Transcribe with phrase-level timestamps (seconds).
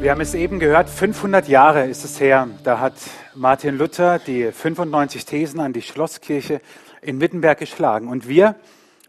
[0.00, 2.48] Wir haben es eben gehört, 500 Jahre ist es her.
[2.64, 2.94] Da hat
[3.34, 6.62] Martin Luther die 95 Thesen an die Schlosskirche
[7.02, 8.08] in Wittenberg geschlagen.
[8.08, 8.54] Und wir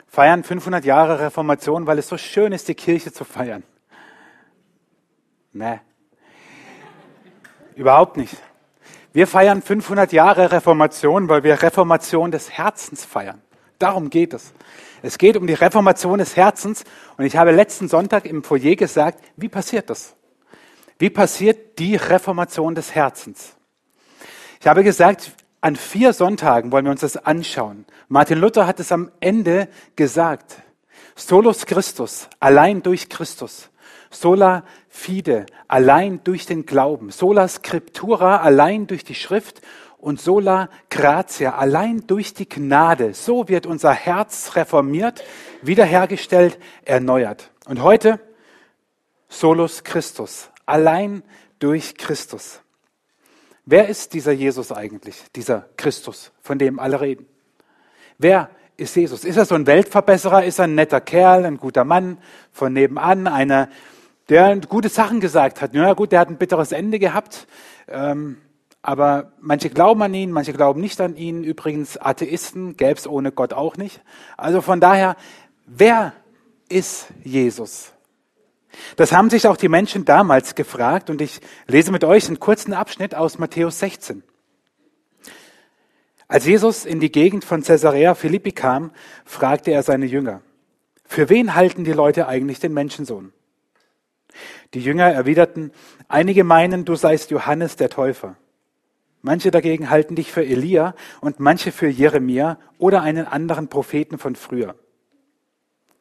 [0.10, 3.64] feiern 500 Jahre Reformation, weil es so schön ist, die Kirche zu feiern.
[5.54, 5.80] Nee.
[7.76, 8.36] Überhaupt nicht.
[9.14, 13.42] Wir feiern 500 Jahre Reformation, weil wir Reformation des Herzens feiern.
[13.80, 14.52] Darum geht es.
[15.02, 16.84] Es geht um die Reformation des Herzens.
[17.16, 20.18] Und ich habe letzten Sonntag im Foyer gesagt, wie passiert das?
[21.02, 23.56] Wie passiert die Reformation des Herzens?
[24.60, 27.86] Ich habe gesagt, an vier Sonntagen wollen wir uns das anschauen.
[28.08, 30.62] Martin Luther hat es am Ende gesagt.
[31.16, 33.72] Solus Christus, allein durch Christus.
[34.12, 37.10] Sola fide, allein durch den Glauben.
[37.10, 39.62] Sola scriptura, allein durch die Schrift.
[39.98, 43.16] Und sola gratia, allein durch die Gnade.
[43.16, 45.24] So wird unser Herz reformiert,
[45.64, 47.50] wiederhergestellt, erneuert.
[47.66, 48.20] Und heute
[49.30, 51.24] Solus Christus, allein
[51.60, 52.62] durch Christus.
[53.66, 57.28] Wer ist dieser Jesus eigentlich, dieser Christus, von dem alle reden?
[58.18, 59.24] Wer ist Jesus?
[59.24, 60.44] Ist er so ein Weltverbesserer?
[60.44, 62.18] Ist er ein netter Kerl, ein guter Mann
[62.52, 63.70] von nebenan, einer,
[64.30, 65.74] der gute Sachen gesagt hat?
[65.74, 67.48] Ja gut, der hat ein bitteres Ende gehabt,
[67.88, 68.38] ähm,
[68.82, 71.44] aber manche glauben an ihn, manche glauben nicht an ihn.
[71.44, 74.02] Übrigens, Atheisten gäbe es ohne Gott auch nicht.
[74.38, 75.16] Also von daher,
[75.68, 76.14] wer
[76.68, 77.94] ist Jesus?
[78.96, 82.74] Das haben sich auch die Menschen damals gefragt und ich lese mit euch einen kurzen
[82.74, 84.24] Abschnitt aus Matthäus 16.
[86.28, 88.92] Als Jesus in die Gegend von Caesarea Philippi kam,
[89.26, 90.42] fragte er seine Jünger,
[91.06, 93.34] für wen halten die Leute eigentlich den Menschensohn?
[94.74, 95.72] Die Jünger erwiderten,
[96.08, 98.38] einige meinen, du seist Johannes der Täufer.
[99.22, 104.36] Manche dagegen halten dich für Elia und manche für Jeremia oder einen anderen Propheten von
[104.36, 104.76] früher.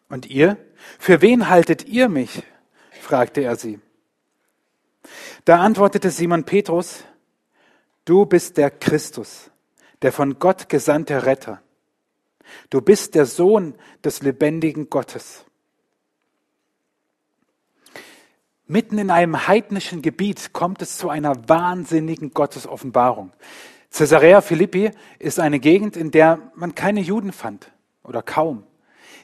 [0.08, 0.56] Und ihr?
[0.98, 2.44] Für wen haltet ihr mich?
[3.10, 3.80] Fragte er sie.
[5.44, 7.02] Da antwortete Simon Petrus,
[8.04, 9.50] du bist der Christus,
[10.00, 11.60] der von Gott gesandte Retter.
[12.68, 15.44] Du bist der Sohn des lebendigen Gottes.
[18.68, 23.32] Mitten in einem heidnischen Gebiet kommt es zu einer wahnsinnigen Gottesoffenbarung.
[23.90, 27.72] Caesarea Philippi ist eine Gegend, in der man keine Juden fand
[28.04, 28.62] oder kaum.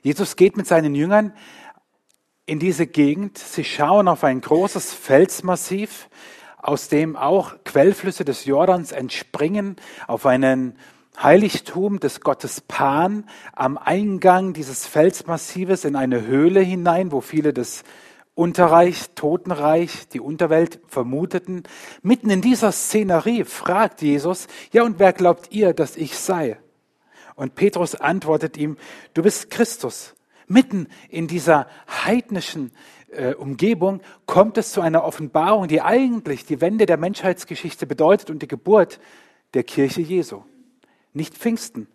[0.03, 1.33] Jesus geht mit seinen Jüngern
[2.47, 3.39] in diese Gegend.
[3.39, 6.09] Sie schauen auf ein großes Felsmassiv,
[6.59, 9.77] aus dem auch Quellflüsse des Jordans entspringen,
[10.07, 10.79] auf einen
[11.21, 17.85] Heiligtum des Gottes Pan am Eingang dieses Felsmassives in eine Höhle hinein, wo viele des
[18.35, 21.63] Unterreich, Totenreich, die Unterwelt vermuteten.
[22.03, 26.59] Mitten in dieser Szenerie fragt Jesus, ja und wer glaubt ihr, dass ich sei?
[27.35, 28.77] Und Petrus antwortet ihm,
[29.15, 30.16] du bist Christus,
[30.47, 32.73] Mitten in dieser heidnischen
[33.11, 38.43] äh, Umgebung kommt es zu einer Offenbarung, die eigentlich die Wende der Menschheitsgeschichte bedeutet und
[38.43, 39.01] die Geburt
[39.55, 40.43] der Kirche Jesu.
[41.13, 41.89] Nicht Pfingsten.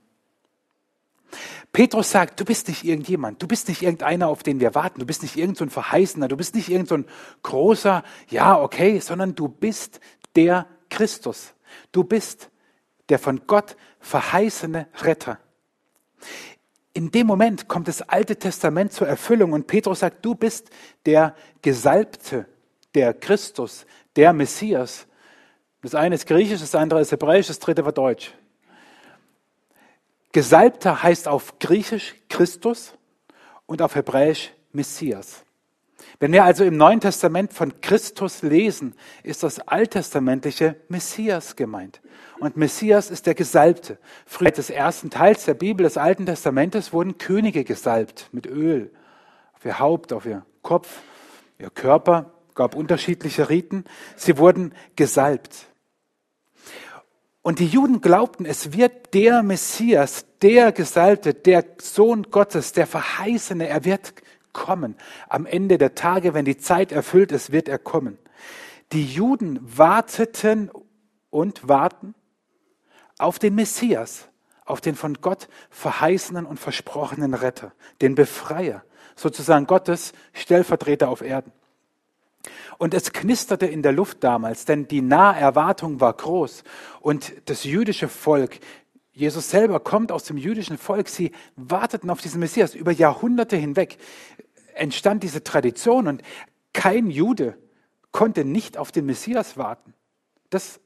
[1.72, 5.06] Petrus sagt, du bist nicht irgendjemand, du bist nicht irgendeiner, auf den wir warten, du
[5.06, 7.10] bist nicht irgendein so Verheißener, du bist nicht irgendein so
[7.44, 10.02] großer, ja, okay, sondern du bist
[10.36, 11.54] der Christus.
[11.94, 12.50] Du bist
[13.10, 15.40] der von Gott verheißene Retter.
[16.94, 20.70] In dem Moment kommt das Alte Testament zur Erfüllung und Petrus sagt, du bist
[21.06, 22.48] der Gesalbte,
[22.94, 23.86] der Christus,
[24.16, 25.08] der Messias.
[25.82, 28.34] Das eine ist griechisch, das andere ist hebräisch, das dritte war deutsch.
[30.34, 32.94] Gesalbter heißt auf griechisch Christus
[33.66, 35.44] und auf hebräisch Messias.
[36.20, 42.02] Wenn wir also im Neuen Testament von Christus lesen, ist das alttestamentliche Messias gemeint.
[42.40, 43.98] Und Messias ist der Gesalbte.
[44.26, 48.92] Früher des ersten Teils der Bibel des Alten Testamentes wurden Könige gesalbt mit Öl
[49.54, 51.02] auf ihr Haupt, auf ihr Kopf,
[51.60, 53.86] ihr Körper, gab unterschiedliche Riten.
[54.16, 55.68] Sie wurden gesalbt.
[57.44, 63.68] Und die Juden glaubten, es wird der Messias, der Gesalbte, der Sohn Gottes, der Verheißene,
[63.68, 64.14] er wird
[64.54, 64.96] kommen.
[65.30, 68.18] Am Ende der Tage, wenn die Zeit erfüllt ist, wird er kommen.
[68.92, 70.70] Die Juden warteten
[71.30, 72.14] und warten
[73.18, 74.28] auf den Messias,
[74.66, 77.72] auf den von Gott verheißenen und versprochenen Retter,
[78.02, 78.84] den Befreier,
[79.16, 81.52] sozusagen Gottes Stellvertreter auf Erden.
[82.78, 86.64] Und es knisterte in der Luft damals, denn die Naherwartung war groß
[87.00, 88.60] und das jüdische Volk,
[89.14, 92.76] Jesus selber kommt aus dem jüdischen Volk, sie warteten auf diesen Messias.
[92.76, 93.98] Über Jahrhunderte hinweg
[94.74, 96.22] entstand diese Tradition und
[96.74, 97.58] kein Jude
[98.12, 99.94] konnte nicht auf den Messias warten.
[100.50, 100.80] Das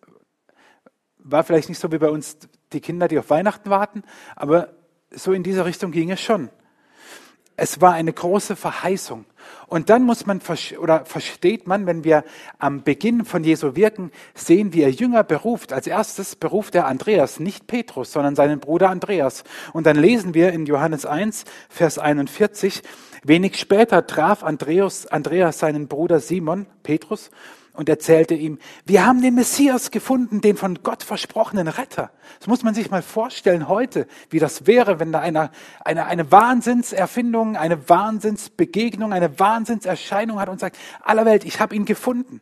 [1.18, 2.38] war vielleicht nicht so wie bei uns
[2.74, 4.04] die Kinder, die auf Weihnachten warten,
[4.36, 4.74] aber
[5.12, 6.50] so in dieser Richtung ging es schon.
[7.58, 9.26] Es war eine große Verheißung.
[9.68, 10.42] Und dann muss man
[10.80, 12.24] oder versteht man, wenn wir
[12.60, 15.72] am Beginn von Jesu wirken, sehen, wie er Jünger beruft.
[15.72, 19.44] Als erstes beruft er Andreas, nicht Petrus, sondern seinen Bruder Andreas.
[19.72, 22.84] Und dann lesen wir in Johannes 1, Vers 41,
[23.24, 27.32] wenig später traf Andreas, Andreas seinen Bruder Simon, Petrus,
[27.76, 32.12] und erzählte ihm, wir haben den Messias gefunden, den von Gott versprochenen Retter.
[32.40, 35.52] Das muss man sich mal vorstellen heute, wie das wäre, wenn da eine,
[35.84, 41.86] eine, eine Wahnsinnserfindung, eine Wahnsinnsbegegnung, eine Wahnsinnserscheinung hat und sagt, aller Welt, ich habe ihn
[41.86, 42.42] gefunden.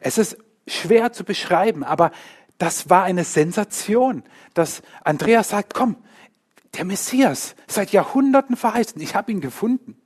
[0.00, 0.36] Es ist
[0.66, 2.10] schwer zu beschreiben, aber
[2.58, 4.22] das war eine Sensation,
[4.54, 5.96] dass Andreas sagt, komm,
[6.76, 9.96] der Messias, seit Jahrhunderten verheißen, ich habe ihn gefunden.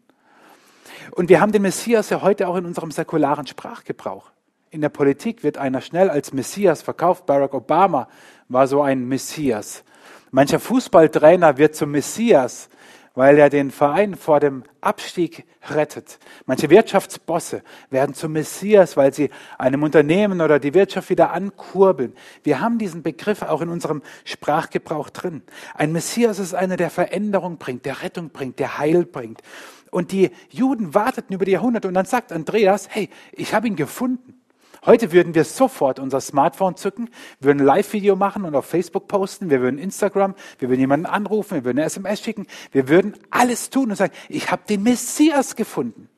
[1.12, 4.30] Und wir haben den Messias ja heute auch in unserem säkularen Sprachgebrauch.
[4.72, 7.26] In der Politik wird einer schnell als Messias verkauft.
[7.26, 8.06] Barack Obama
[8.48, 9.82] war so ein Messias.
[10.30, 12.68] Mancher Fußballtrainer wird zum Messias,
[13.16, 16.20] weil er den Verein vor dem Abstieg rettet.
[16.46, 22.14] Manche Wirtschaftsbosse werden zum Messias, weil sie einem Unternehmen oder die Wirtschaft wieder ankurbeln.
[22.44, 25.42] Wir haben diesen Begriff auch in unserem Sprachgebrauch drin.
[25.74, 29.42] Ein Messias ist einer, der Veränderung bringt, der Rettung bringt, der Heil bringt.
[29.90, 33.74] Und die Juden warteten über die Jahrhunderte und dann sagt Andreas, hey, ich habe ihn
[33.74, 34.39] gefunden.
[34.86, 39.50] Heute würden wir sofort unser Smartphone zücken, würden ein Live-Video machen und auf Facebook posten,
[39.50, 43.68] wir würden Instagram, wir würden jemanden anrufen, wir würden eine SMS schicken, wir würden alles
[43.68, 46.08] tun und sagen, ich habe den Messias gefunden.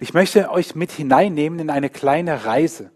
[0.00, 2.90] Ich möchte euch mit hineinnehmen in eine kleine Reise,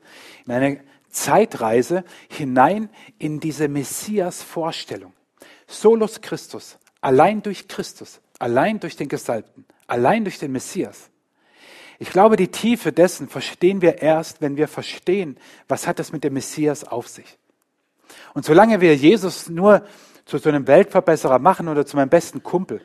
[0.46, 5.12] in eine Zeitreise hinein in diese Messias-Vorstellung.
[5.66, 11.11] Solus Christus, allein durch Christus, allein durch den Gesalbten, allein durch den Messias.
[12.02, 15.38] Ich glaube, die Tiefe dessen verstehen wir erst, wenn wir verstehen,
[15.68, 17.38] was hat es mit dem Messias auf sich.
[18.34, 19.86] Und solange wir Jesus nur
[20.24, 22.80] zu so einem Weltverbesserer machen oder zu meinem besten Kumpel,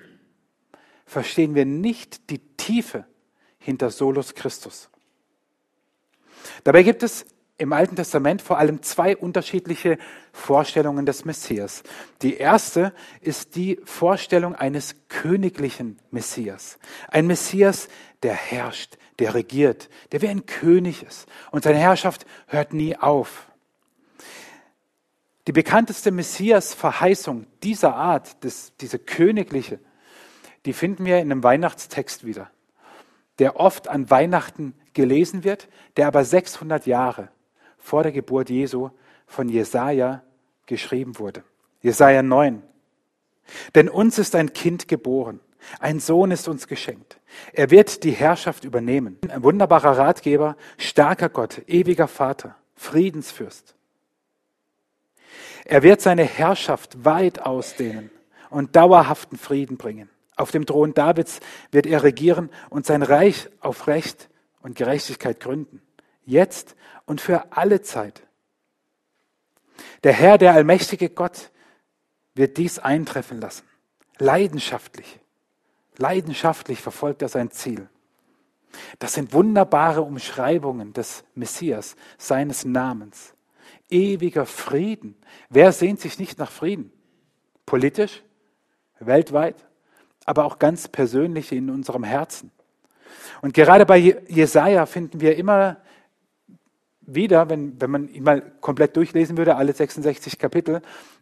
[1.07, 3.05] verstehen wir nicht die Tiefe
[3.57, 4.87] hinter Solus Christus.
[6.63, 7.25] Dabei gibt es
[7.57, 9.97] im Alten Testament vor allem zwei unterschiedliche
[10.31, 11.83] Vorstellungen des Messias.
[12.21, 16.77] Die erste ist die Vorstellung eines königlichen Messias.
[17.09, 17.89] Ein Messias,
[18.21, 21.27] der herrscht, der regiert, der wie ein König ist.
[21.49, 23.47] Und seine Herrschaft hört nie auf.
[25.47, 29.79] Die bekannteste Messias-Verheißung dieser Art, das, diese königliche,
[30.65, 32.51] die finden wir in einem Weihnachtstext wieder,
[33.39, 37.29] der oft an Weihnachten gelesen wird, der aber 600 Jahre
[37.77, 38.89] vor der Geburt Jesu
[39.25, 40.23] von Jesaja
[40.65, 41.43] geschrieben wurde.
[41.81, 42.63] Jesaja 9.
[43.75, 45.39] Denn uns ist ein Kind geboren,
[45.79, 47.19] ein Sohn ist uns geschenkt.
[47.53, 49.17] Er wird die Herrschaft übernehmen.
[49.29, 53.75] Ein wunderbarer Ratgeber, starker Gott, ewiger Vater, Friedensfürst.
[55.65, 58.09] Er wird seine Herrschaft weit ausdehnen
[58.49, 60.09] und dauerhaften Frieden bringen.
[60.35, 61.39] Auf dem Thron Davids
[61.71, 64.29] wird er regieren und sein Reich auf Recht
[64.61, 65.81] und Gerechtigkeit gründen.
[66.27, 66.75] Jetzt
[67.05, 68.21] und für alle Zeit.
[70.03, 71.51] Der Herr, der allmächtige Gott,
[72.35, 73.65] wird dies eintreffen lassen.
[74.19, 75.21] Leidenschaftlich.
[75.97, 77.87] Leidenschaftlich verfolgt er sein Ziel.
[78.99, 83.33] Das sind wunderbare Umschreibungen des Messias, seines Namens.
[83.89, 85.15] Ewiger Frieden.
[85.49, 86.91] Wer sehnt sich nicht nach Frieden?
[87.65, 88.21] Politisch,
[88.99, 89.55] weltweit,
[90.25, 92.51] aber auch ganz persönlich in unserem Herzen.
[93.41, 95.77] Und gerade bei Jesaja finden wir immer
[97.07, 100.81] wieder, wenn, wenn man ihn mal komplett durchlesen würde, alle 66 Kapitel,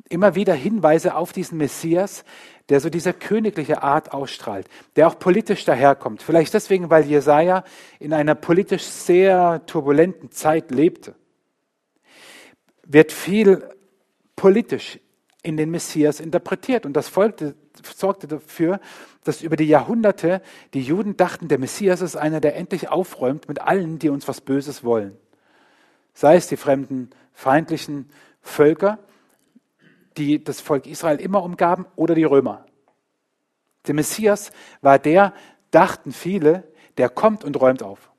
[0.10, 2.25] immer wieder Hinweise auf diesen Messias,
[2.70, 6.24] der so diese königliche Art ausstrahlt, der auch politisch daherkommt.
[6.24, 7.63] Vielleicht deswegen, weil Jesaja
[8.00, 11.13] in einer politisch sehr turbulenten Zeit lebte.
[12.84, 13.70] Wird viel
[14.36, 15.00] politisch
[15.44, 16.88] in den Messias interpretiert.
[16.88, 17.54] Und das folgte,
[17.96, 18.80] sorgte dafür,
[19.24, 20.42] dass über die Jahrhunderte
[20.74, 24.42] die Juden dachten, der Messias ist einer, der endlich aufräumt mit allen, die uns was
[24.42, 25.15] Böses wollen
[26.16, 28.10] sei es die fremden feindlichen
[28.42, 28.98] Völker,
[30.18, 32.66] die das Volk Israel immer umgaben, oder die Römer.
[33.86, 35.34] Der Messias war der,
[35.70, 36.64] dachten viele,
[36.98, 38.12] der kommt und räumt auf.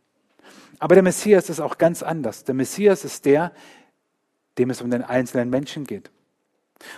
[0.78, 2.44] Aber der Messias ist auch ganz anders.
[2.44, 3.52] Der Messias ist der,
[4.58, 6.10] dem es um den einzelnen Menschen geht.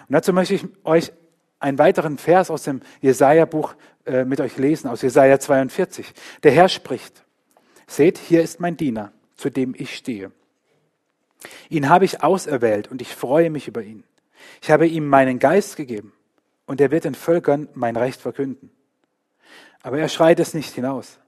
[0.09, 1.13] Und dazu möchte ich euch
[1.61, 3.75] einen weiteren Vers aus dem Jesaja-Buch
[4.05, 6.13] äh, mit euch lesen, aus Jesaja 42.
[6.43, 7.25] Der Herr spricht:
[7.87, 10.33] Seht, hier ist mein Diener, zu dem ich stehe.
[11.69, 14.05] Ihn habe ich auserwählt und ich freue mich über ihn.
[14.63, 16.13] Ich habe ihm meinen Geist gegeben
[16.67, 18.71] und er wird den Völkern mein Recht verkünden.
[19.83, 21.19] Aber er schreit es nicht hinaus.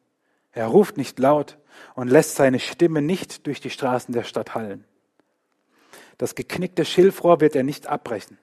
[0.53, 1.59] Er ruft nicht laut
[1.95, 4.85] und lässt seine Stimme nicht durch die Straßen der Stadt hallen.
[6.19, 8.39] Das geknickte Schilfrohr wird er nicht abbrechen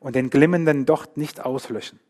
[0.00, 2.00] und den glimmenden Docht nicht auslöschen.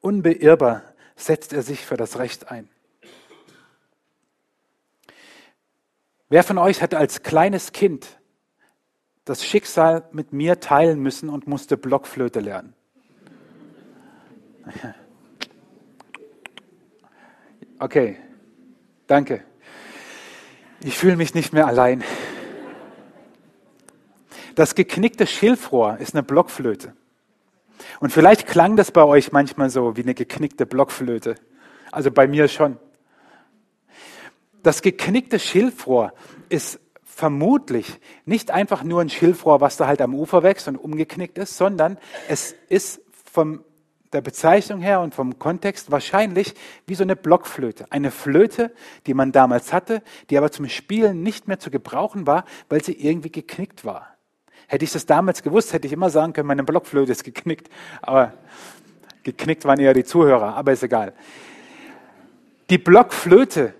[0.00, 0.82] Unbeirrbar
[1.16, 2.68] setzt er sich für das Recht ein.
[6.28, 8.18] Wer von euch hat als kleines Kind
[9.24, 12.74] das Schicksal mit mir teilen müssen und musste Blockflöte lernen?
[17.80, 18.16] Okay,
[19.06, 19.44] danke.
[20.82, 22.02] Ich fühle mich nicht mehr allein.
[24.56, 26.96] Das geknickte Schilfrohr ist eine Blockflöte.
[28.00, 31.36] Und vielleicht klang das bei euch manchmal so wie eine geknickte Blockflöte.
[31.92, 32.78] Also bei mir schon.
[34.62, 36.12] Das geknickte Schilfrohr
[36.48, 41.38] ist vermutlich nicht einfach nur ein Schilfrohr, was da halt am Ufer wächst und umgeknickt
[41.38, 41.98] ist, sondern
[42.28, 43.00] es ist
[43.32, 43.64] vom
[44.12, 46.54] der Bezeichnung her und vom Kontext wahrscheinlich
[46.86, 47.86] wie so eine Blockflöte.
[47.90, 48.72] Eine Flöte,
[49.06, 52.92] die man damals hatte, die aber zum Spielen nicht mehr zu gebrauchen war, weil sie
[52.92, 54.16] irgendwie geknickt war.
[54.66, 57.68] Hätte ich das damals gewusst, hätte ich immer sagen können, meine Blockflöte ist geknickt.
[58.02, 58.34] Aber
[59.22, 61.14] geknickt waren eher die Zuhörer, aber ist egal.
[62.70, 63.74] Die Blockflöte,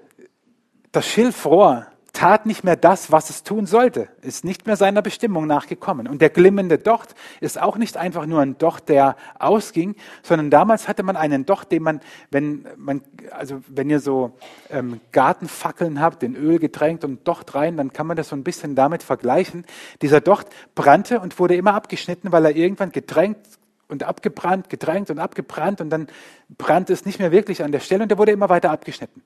[0.98, 5.46] das Schilfrohr, tat nicht mehr das, was es tun sollte, ist nicht mehr seiner Bestimmung
[5.46, 6.08] nachgekommen.
[6.08, 10.88] Und der glimmende Docht ist auch nicht einfach nur ein Docht, der ausging, sondern damals
[10.88, 12.00] hatte man einen Docht, den man,
[12.32, 14.32] wenn man, also wenn ihr so
[14.70, 18.42] ähm, Gartenfackeln habt, in Öl getränkt und Docht rein, dann kann man das so ein
[18.42, 19.64] bisschen damit vergleichen.
[20.02, 23.46] Dieser Docht brannte und wurde immer abgeschnitten, weil er irgendwann getränkt
[23.86, 26.08] und abgebrannt, gedrängt und abgebrannt und dann
[26.56, 29.22] brannte es nicht mehr wirklich an der Stelle und der wurde immer weiter abgeschnitten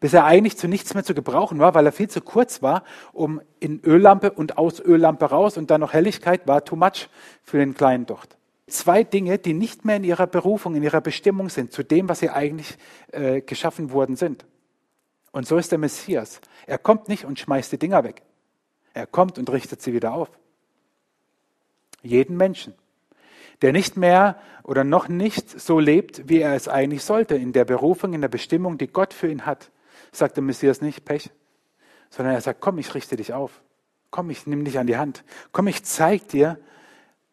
[0.00, 2.84] bis er eigentlich zu nichts mehr zu gebrauchen war, weil er viel zu kurz war,
[3.12, 7.08] um in Öllampe und aus Öllampe raus und dann noch Helligkeit war too much
[7.42, 8.36] für den kleinen Docht.
[8.66, 12.20] Zwei Dinge, die nicht mehr in ihrer Berufung, in ihrer Bestimmung sind, zu dem, was
[12.20, 12.78] sie eigentlich
[13.12, 14.46] äh, geschaffen worden sind.
[15.32, 16.40] Und so ist der Messias.
[16.66, 18.22] Er kommt nicht und schmeißt die Dinger weg.
[18.94, 20.30] Er kommt und richtet sie wieder auf.
[22.02, 22.74] Jeden Menschen,
[23.60, 27.64] der nicht mehr oder noch nicht so lebt, wie er es eigentlich sollte, in der
[27.64, 29.70] Berufung, in der Bestimmung, die Gott für ihn hat,
[30.12, 31.30] sagt der Messias nicht, Pech,
[32.10, 33.62] sondern er sagt, komm, ich richte dich auf.
[34.10, 35.24] Komm, ich nehme dich an die Hand.
[35.52, 36.58] Komm, ich zeig dir,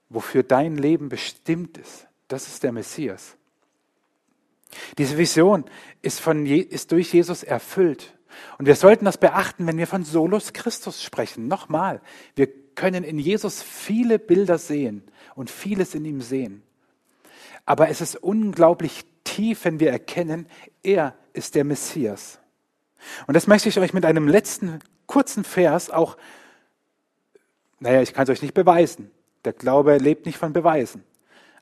[0.09, 2.07] wofür dein Leben bestimmt ist.
[2.27, 3.35] Das ist der Messias.
[4.97, 5.65] Diese Vision
[6.01, 8.17] ist, von, ist durch Jesus erfüllt.
[8.57, 11.47] Und wir sollten das beachten, wenn wir von Solus Christus sprechen.
[11.47, 12.01] Nochmal,
[12.35, 15.03] wir können in Jesus viele Bilder sehen
[15.35, 16.63] und vieles in ihm sehen.
[17.65, 20.47] Aber es ist unglaublich tief, wenn wir erkennen,
[20.83, 22.39] er ist der Messias.
[23.27, 26.17] Und das möchte ich euch mit einem letzten kurzen Vers auch,
[27.79, 29.11] naja, ich kann es euch nicht beweisen.
[29.45, 31.03] Der Glaube lebt nicht von Beweisen.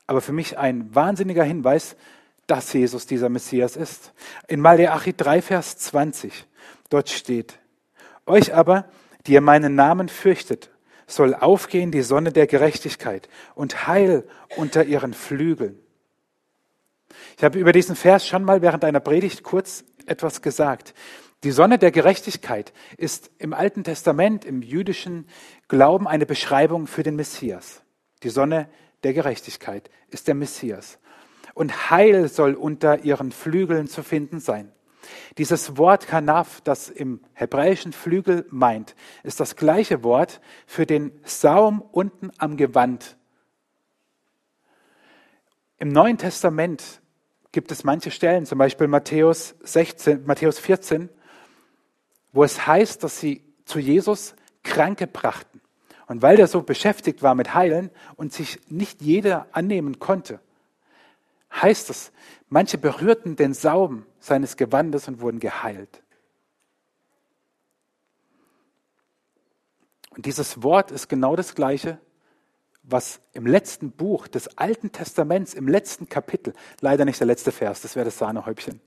[0.06, 1.96] Aber für mich ein wahnsinniger Hinweis,
[2.46, 4.12] dass Jesus dieser Messias ist.
[4.46, 6.46] In Malachi 3, Vers 20,
[6.90, 7.58] dort steht,
[8.24, 8.88] euch aber,
[9.26, 10.70] die ihr meinen Namen fürchtet,
[11.06, 14.26] soll aufgehen die Sonne der Gerechtigkeit und Heil
[14.56, 15.78] unter ihren Flügeln.
[17.36, 20.94] Ich habe über diesen Vers schon mal während einer Predigt kurz etwas gesagt.
[21.46, 25.28] Die Sonne der Gerechtigkeit ist im Alten Testament, im jüdischen
[25.68, 27.84] Glauben eine Beschreibung für den Messias.
[28.24, 28.68] Die Sonne
[29.04, 30.98] der Gerechtigkeit ist der Messias.
[31.54, 34.72] Und Heil soll unter ihren Flügeln zu finden sein.
[35.38, 41.80] Dieses Wort Kanaf, das im hebräischen Flügel meint, ist das gleiche Wort für den Saum
[41.80, 43.16] unten am Gewand.
[45.78, 47.00] Im Neuen Testament
[47.52, 51.08] gibt es manche Stellen, zum Beispiel Matthäus, 16, Matthäus 14,
[52.36, 55.62] wo es heißt, dass sie zu Jesus Kranke brachten.
[56.06, 60.38] Und weil der so beschäftigt war mit Heilen und sich nicht jeder annehmen konnte,
[61.50, 62.12] heißt es,
[62.50, 66.02] manche berührten den Saum seines Gewandes und wurden geheilt.
[70.10, 71.98] Und dieses Wort ist genau das gleiche,
[72.82, 76.52] was im letzten Buch des Alten Testaments, im letzten Kapitel,
[76.82, 78.82] leider nicht der letzte Vers, das wäre das Sahnehäubchen,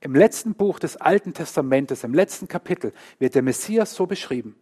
[0.00, 4.56] im letzten Buch des Alten Testamentes, im letzten Kapitel, wird der Messias so beschrieben.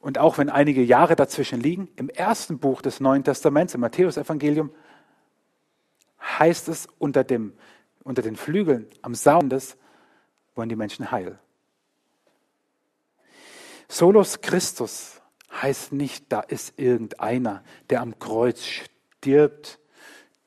[0.00, 4.70] Und auch wenn einige Jahre dazwischen liegen, im ersten Buch des Neuen Testaments, im Matthäusevangelium,
[6.20, 7.54] heißt es unter, dem,
[8.04, 9.76] unter den Flügeln am Saum des
[10.54, 11.38] wollen die Menschen heil.
[13.88, 19.78] Solos Christus heißt nicht, da ist irgendeiner, der am Kreuz stirbt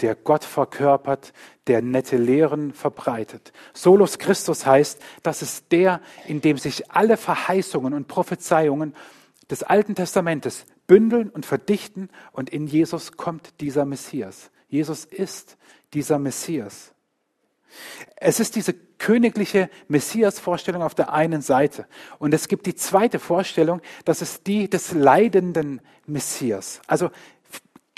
[0.01, 1.33] der Gott verkörpert,
[1.67, 3.53] der nette Lehren verbreitet.
[3.73, 8.95] Solus Christus heißt, das ist der, in dem sich alle Verheißungen und Prophezeiungen
[9.49, 14.51] des Alten Testamentes bündeln und verdichten und in Jesus kommt dieser Messias.
[14.67, 15.57] Jesus ist
[15.93, 16.93] dieser Messias.
[18.17, 21.87] Es ist diese königliche Messias-Vorstellung auf der einen Seite.
[22.19, 26.81] Und es gibt die zweite Vorstellung, das ist die des leidenden Messias.
[26.87, 27.09] Also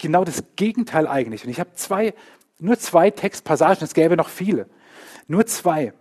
[0.04, 1.44] genau das Gegenteil eigentlich.
[1.44, 2.14] Und ich habe zwei
[2.60, 4.68] Nur zwei Textpassagen, es gäbe noch viele.
[5.28, 5.94] Nur zwei.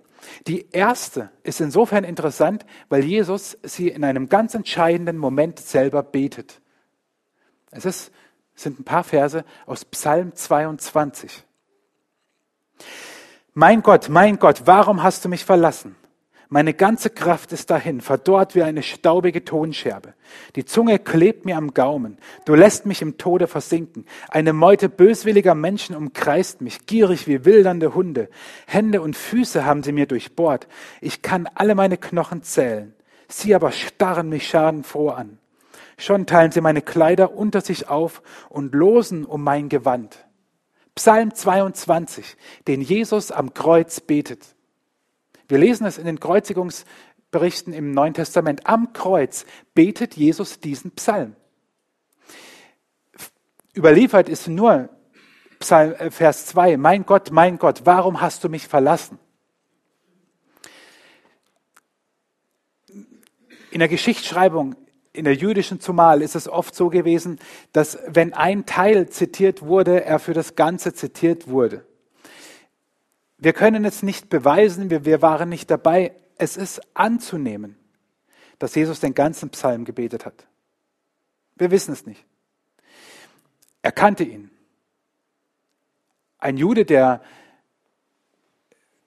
[0.46, 6.60] Die erste ist insofern interessant, weil Jesus sie in einem ganz entscheidenden Moment selber betet.
[7.70, 8.12] Es ist,
[8.54, 11.44] sind ein paar Verse aus Psalm 22.
[13.54, 15.96] Mein Gott, mein Gott, warum hast du mich verlassen?
[16.52, 20.12] Meine ganze Kraft ist dahin, verdorrt wie eine staubige Tonscherbe.
[20.54, 22.18] Die Zunge klebt mir am Gaumen.
[22.44, 24.04] Du lässt mich im Tode versinken.
[24.28, 28.28] Eine Meute böswilliger Menschen umkreist mich, gierig wie wildernde Hunde.
[28.66, 30.68] Hände und Füße haben sie mir durchbohrt.
[31.00, 32.92] Ich kann alle meine Knochen zählen.
[33.28, 35.38] Sie aber starren mich schadenfroh an.
[35.96, 40.26] Schon teilen sie meine Kleider unter sich auf und losen um mein Gewand.
[40.96, 42.36] Psalm 22,
[42.68, 44.54] den Jesus am Kreuz betet.
[45.52, 48.66] Wir lesen es in den Kreuzigungsberichten im Neuen Testament.
[48.66, 49.44] Am Kreuz
[49.74, 51.36] betet Jesus diesen Psalm.
[53.76, 54.88] Überliefert ist nur
[55.58, 56.78] Psalm, äh, Vers 2.
[56.78, 59.18] Mein Gott, mein Gott, warum hast du mich verlassen?
[63.70, 64.74] In der Geschichtsschreibung,
[65.12, 67.38] in der jüdischen zumal, ist es oft so gewesen,
[67.74, 71.84] dass wenn ein Teil zitiert wurde, er für das Ganze zitiert wurde.
[73.42, 76.14] Wir können es nicht beweisen, wir, wir waren nicht dabei.
[76.38, 77.76] Es ist anzunehmen,
[78.60, 80.46] dass Jesus den ganzen Psalm gebetet hat.
[81.56, 82.24] Wir wissen es nicht.
[83.82, 84.52] Er kannte ihn.
[86.38, 87.20] Ein Jude, der,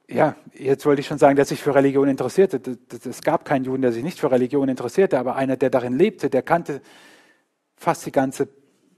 [0.09, 2.77] ja, jetzt wollte ich schon sagen, der sich für Religion interessierte.
[3.05, 6.29] Es gab keinen Juden, der sich nicht für Religion interessierte, aber einer, der darin lebte,
[6.29, 6.81] der kannte
[7.77, 8.49] fast die ganze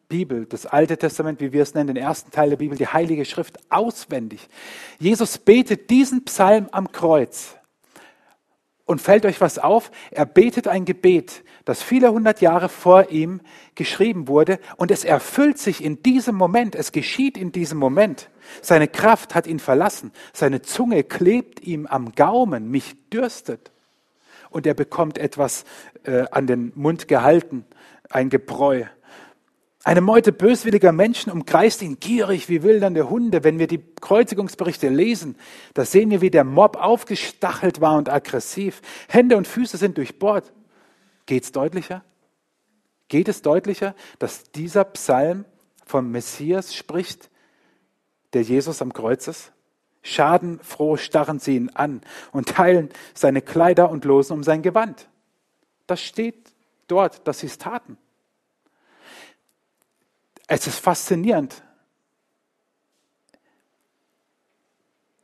[0.09, 3.25] Bibel, das Alte Testament, wie wir es nennen, den ersten Teil der Bibel, die Heilige
[3.25, 4.47] Schrift auswendig.
[4.99, 7.57] Jesus betet diesen Psalm am Kreuz.
[8.85, 9.91] Und fällt euch was auf?
[10.11, 13.41] Er betet ein Gebet, das viele hundert Jahre vor ihm
[13.75, 16.73] geschrieben wurde und es erfüllt sich in diesem Moment.
[16.73, 18.29] Es geschieht in diesem Moment.
[18.61, 20.13] Seine Kraft hat ihn verlassen.
[20.31, 22.71] Seine Zunge klebt ihm am Gaumen.
[22.71, 23.73] Mich dürstet.
[24.49, 25.65] Und er bekommt etwas
[26.05, 27.65] äh, an den Mund gehalten,
[28.09, 28.85] ein Gebräu.
[29.87, 33.45] Eine Meute böswilliger Menschen umkreist ihn gierig wie wildernde Hunde.
[33.45, 35.37] Wenn wir die Kreuzigungsberichte lesen,
[35.75, 38.81] da sehen wir, wie der Mob aufgestachelt war und aggressiv.
[39.07, 40.51] Hände und Füße sind durchbohrt.
[41.25, 42.03] Geht's deutlicher?
[43.07, 45.45] Geht es deutlicher, dass dieser Psalm
[45.85, 47.29] vom Messias spricht,
[48.33, 49.53] der Jesus am Kreuz ist?
[50.01, 52.01] Schadenfroh starren sie ihn an
[52.33, 55.07] und teilen seine Kleider und losen um sein Gewand.
[55.85, 56.51] Das steht
[56.89, 57.97] dort, dass sie es taten.
[60.47, 61.61] Es ist faszinierend,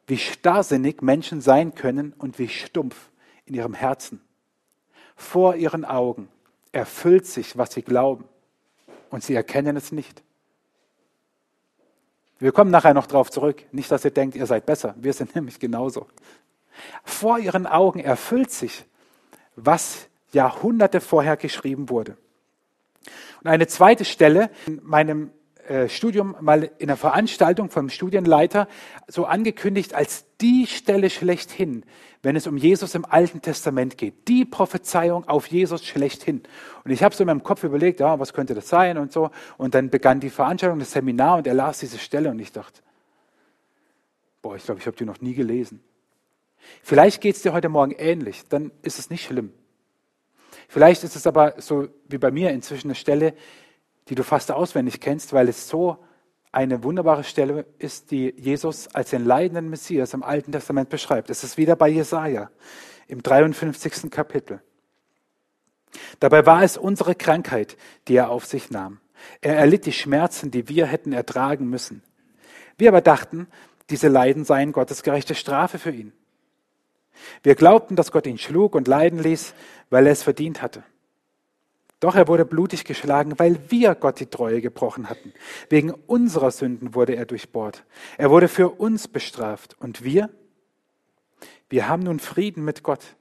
[0.05, 3.09] wie starrsinnig Menschen sein können und wie stumpf
[3.45, 4.21] in ihrem Herzen.
[5.15, 6.27] Vor ihren Augen
[6.73, 8.25] erfüllt sich, was sie glauben,
[9.09, 10.23] und sie erkennen es nicht.
[12.39, 13.63] Wir kommen nachher noch darauf zurück.
[13.71, 14.95] Nicht, dass ihr denkt, ihr seid besser.
[14.97, 16.07] Wir sind nämlich genauso.
[17.03, 18.83] Vor ihren Augen erfüllt sich,
[19.55, 22.17] was Jahrhunderte vorher geschrieben wurde.
[23.43, 25.31] Und eine zweite Stelle in meinem
[25.67, 28.67] äh, Studium mal in einer Veranstaltung vom Studienleiter
[29.07, 31.85] so angekündigt als die Stelle schlechthin,
[32.21, 34.27] wenn es um Jesus im Alten Testament geht.
[34.27, 36.43] Die Prophezeiung auf Jesus schlechthin.
[36.83, 39.29] Und ich habe so in meinem Kopf überlegt, ja, was könnte das sein und so.
[39.57, 42.81] Und dann begann die Veranstaltung, das Seminar und er las diese Stelle und ich dachte,
[44.41, 45.81] boah, ich glaube, ich habe die noch nie gelesen.
[46.81, 49.53] Vielleicht geht es dir heute Morgen ähnlich, dann ist es nicht schlimm.
[50.67, 53.33] Vielleicht ist es aber so wie bei mir inzwischen eine Stelle,
[54.09, 55.97] die du fast auswendig kennst, weil es so
[56.51, 61.29] eine wunderbare Stelle ist, die Jesus als den leidenden Messias im Alten Testament beschreibt.
[61.29, 62.51] Es ist wieder bei Jesaja
[63.07, 64.11] im 53.
[64.11, 64.61] Kapitel.
[66.19, 68.99] Dabei war es unsere Krankheit, die er auf sich nahm.
[69.41, 72.03] Er erlitt die Schmerzen, die wir hätten ertragen müssen.
[72.77, 73.47] Wir aber dachten,
[73.89, 76.13] diese Leiden seien Gottes gerechte Strafe für ihn.
[77.43, 79.53] Wir glaubten, dass Gott ihn schlug und leiden ließ,
[79.89, 80.83] weil er es verdient hatte.
[81.99, 85.33] Doch er wurde blutig geschlagen, weil wir Gott die Treue gebrochen hatten.
[85.69, 87.85] Wegen unserer Sünden wurde er durchbohrt.
[88.17, 89.77] Er wurde für uns bestraft.
[89.79, 90.29] Und wir?
[91.69, 93.15] Wir haben nun Frieden mit Gott.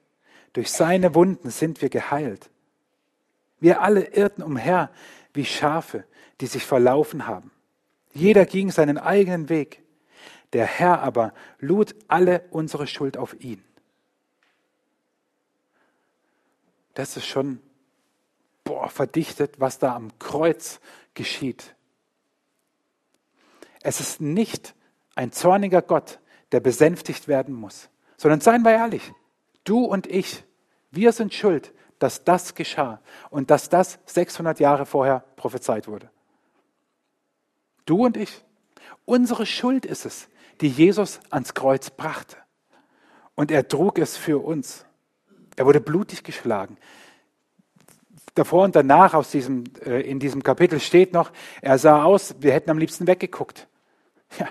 [0.52, 2.50] Durch seine Wunden sind wir geheilt.
[3.60, 4.90] Wir alle irrten umher
[5.32, 6.04] wie Schafe,
[6.40, 7.52] die sich verlaufen haben.
[8.12, 9.82] Jeder ging seinen eigenen Weg.
[10.52, 13.62] Der Herr aber lud alle unsere Schuld auf ihn.
[16.94, 17.60] Das ist schon
[18.64, 20.80] boah, verdichtet, was da am Kreuz
[21.14, 21.74] geschieht.
[23.82, 24.74] Es ist nicht
[25.14, 26.20] ein zorniger Gott,
[26.52, 29.12] der besänftigt werden muss, sondern seien wir ehrlich,
[29.64, 30.44] du und ich,
[30.90, 33.00] wir sind schuld, dass das geschah
[33.30, 36.10] und dass das 600 Jahre vorher prophezeit wurde.
[37.86, 38.44] Du und ich.
[39.04, 40.28] Unsere Schuld ist es,
[40.60, 42.36] die Jesus ans Kreuz brachte.
[43.34, 44.84] Und er trug es für uns.
[45.56, 46.76] Er wurde blutig geschlagen.
[48.34, 52.52] Davor und danach aus diesem, äh, in diesem Kapitel steht noch, er sah aus, wir
[52.52, 53.68] hätten am liebsten weggeguckt.
[54.38, 54.48] Ja.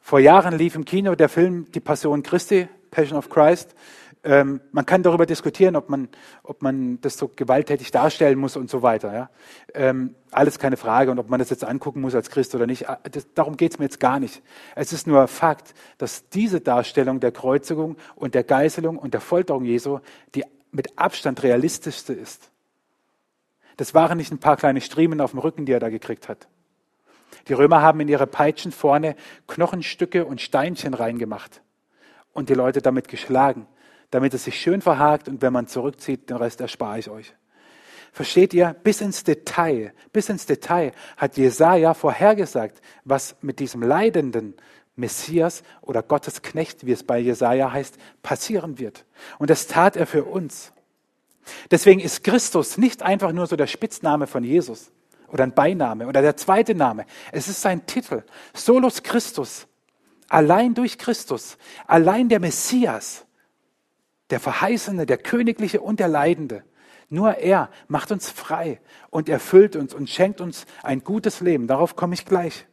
[0.00, 3.74] Vor Jahren lief im Kino der Film Die Passion Christi, Passion of Christ.
[4.24, 6.08] Ähm, man kann darüber diskutieren, ob man,
[6.42, 9.12] ob man das so gewalttätig darstellen muss und so weiter.
[9.12, 9.30] Ja?
[9.74, 11.10] Ähm, alles keine Frage.
[11.10, 13.72] Und ob man das jetzt angucken muss als Christ oder nicht, ah, das, darum geht
[13.72, 14.42] es mir jetzt gar nicht.
[14.74, 19.64] Es ist nur Fakt, dass diese Darstellung der Kreuzigung und der Geißelung und der Folterung
[19.64, 20.00] Jesu
[20.34, 22.50] die mit Abstand realistischste ist.
[23.78, 26.48] Das waren nicht ein paar kleine Striemen auf dem Rücken, die er da gekriegt hat.
[27.46, 31.62] Die Römer haben in ihre Peitschen vorne Knochenstücke und Steinchen reingemacht
[32.32, 33.66] und die Leute damit geschlagen
[34.10, 37.34] damit es sich schön verhakt und wenn man zurückzieht, den Rest erspare ich euch.
[38.12, 38.74] Versteht ihr?
[38.82, 44.54] Bis ins Detail, bis ins Detail hat Jesaja vorhergesagt, was mit diesem leidenden
[44.96, 49.04] Messias oder Gottes Knecht, wie es bei Jesaja heißt, passieren wird.
[49.38, 50.72] Und das tat er für uns.
[51.70, 54.90] Deswegen ist Christus nicht einfach nur so der Spitzname von Jesus
[55.28, 57.06] oder ein Beiname oder der zweite Name.
[57.30, 58.24] Es ist sein Titel.
[58.54, 59.66] Solus Christus.
[60.28, 61.56] Allein durch Christus.
[61.86, 63.24] Allein der Messias
[64.30, 66.64] der Verheißene, der Königliche und der Leidende.
[67.10, 71.66] Nur er macht uns frei und erfüllt uns und schenkt uns ein gutes Leben.
[71.66, 72.66] Darauf komme ich gleich.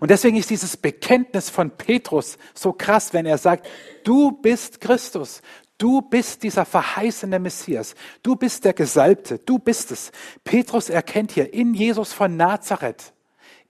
[0.00, 3.66] Und deswegen ist dieses Bekenntnis von Petrus so krass, wenn er sagt,
[4.04, 5.42] du bist Christus,
[5.78, 10.12] du bist dieser verheißene Messias, du bist der Gesalbte, du bist es.
[10.44, 13.12] Petrus erkennt hier in Jesus von Nazareth,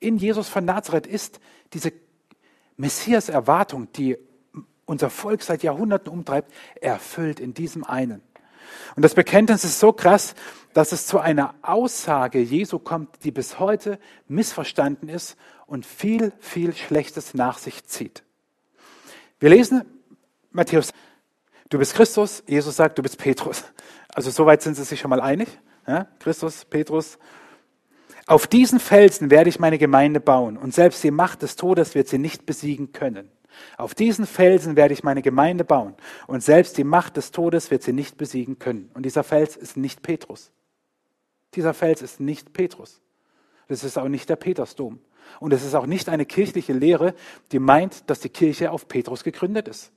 [0.01, 1.40] in Jesus von Nazareth ist
[1.73, 1.93] diese
[2.77, 4.19] Messias-Erwartung, die
[4.87, 8.23] unser Volk seit Jahrhunderten umtreibt, erfüllt in diesem einen.
[8.97, 10.35] Und das Bekenntnis ist so krass,
[10.73, 16.75] dass es zu einer Aussage Jesu kommt, die bis heute missverstanden ist und viel, viel
[16.75, 18.25] Schlechtes nach sich zieht.
[19.40, 19.85] Wir lesen
[20.51, 20.92] Matthäus,
[21.68, 23.64] du bist Christus, Jesus sagt, du bist Petrus.
[24.09, 25.49] Also soweit sind sie sich schon mal einig.
[25.87, 26.07] Ja?
[26.20, 27.18] Christus, Petrus.
[28.27, 32.09] Auf diesen Felsen werde ich meine Gemeinde bauen und selbst die Macht des Todes wird
[32.09, 33.31] sie nicht besiegen können.
[33.77, 35.95] Auf diesen Felsen werde ich meine Gemeinde bauen
[36.27, 38.90] und selbst die Macht des Todes wird sie nicht besiegen können.
[38.95, 40.51] Und dieser Fels ist nicht Petrus.
[41.55, 43.01] Dieser Fels ist nicht Petrus.
[43.69, 45.01] Das ist auch nicht der Petersdom.
[45.40, 47.14] Und es ist auch nicht eine kirchliche Lehre,
[47.53, 49.90] die meint, dass die Kirche auf Petrus gegründet ist.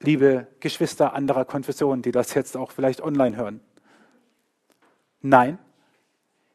[0.00, 3.60] Liebe Geschwister anderer Konfessionen, die das jetzt auch vielleicht online hören.
[5.22, 5.58] Nein,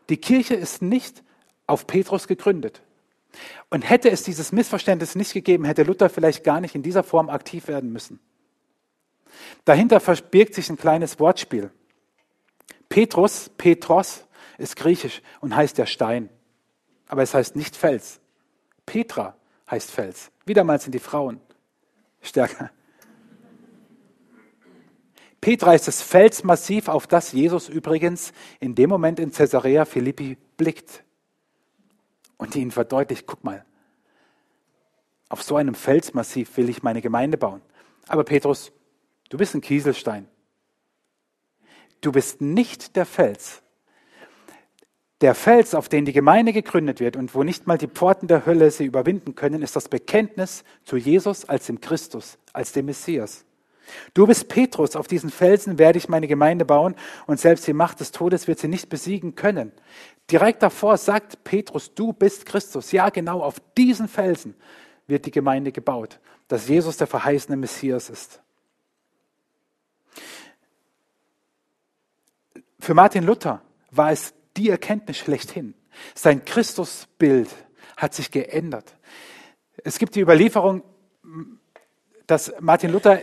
[0.10, 1.24] die Kirche ist nicht
[1.68, 2.82] auf Petrus gegründet.
[3.70, 7.30] Und hätte es dieses Missverständnis nicht gegeben, hätte Luther vielleicht gar nicht in dieser Form
[7.30, 8.20] aktiv werden müssen.
[9.66, 11.72] Dahinter verbirgt sich ein kleines Wortspiel.
[12.90, 14.26] Petrus, Petros,
[14.58, 16.30] ist griechisch und heißt der Stein.
[17.08, 18.20] Aber es heißt nicht Fels.
[18.86, 19.36] Petra
[19.70, 20.32] heißt Fels.
[20.46, 21.40] Wieder sind die Frauen
[22.22, 22.72] stärker.
[25.40, 31.04] Petra ist das Felsmassiv, auf das Jesus übrigens in dem Moment in Caesarea Philippi blickt
[32.42, 33.64] und ihnen verdeutlicht, guck mal,
[35.30, 37.62] auf so einem Felsmassiv will ich meine Gemeinde bauen.
[38.08, 38.72] Aber Petrus,
[39.30, 40.28] du bist ein Kieselstein.
[42.02, 43.62] Du bist nicht der Fels.
[45.22, 48.48] Der Fels, auf den die Gemeinde gegründet wird und wo nicht mal die Pforten der
[48.48, 53.46] Hölle sie überwinden können, ist das Bekenntnis zu Jesus als dem Christus, als dem Messias.
[54.14, 56.96] Du bist Petrus, auf diesen Felsen werde ich meine Gemeinde bauen
[57.28, 59.72] und selbst die Macht des Todes wird sie nicht besiegen können.
[60.30, 62.92] Direkt davor sagt Petrus, du bist Christus.
[62.92, 64.56] Ja, genau auf diesen Felsen
[65.08, 68.42] wird die Gemeinde gebaut, dass Jesus der verheißene Messias ist.
[72.80, 75.76] Für Martin Luther war es die Erkenntnis schlechthin.
[76.16, 77.50] Sein Christusbild
[77.98, 78.98] hat sich geändert.
[79.84, 80.84] Es gibt die Überlieferung,
[82.28, 83.22] dass Martin Luther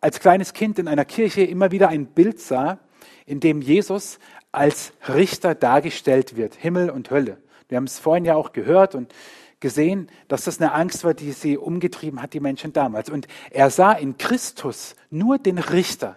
[0.00, 2.78] als kleines Kind in einer Kirche immer wieder ein Bild sah,
[3.26, 4.18] in dem Jesus
[4.52, 7.38] als Richter dargestellt wird, Himmel und Hölle.
[7.68, 9.12] Wir haben es vorhin ja auch gehört und
[9.60, 13.10] gesehen, dass das eine Angst war, die sie umgetrieben hat, die Menschen damals.
[13.10, 16.16] Und er sah in Christus nur den Richter.